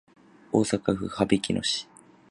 [0.51, 1.87] 大阪府羽曳野市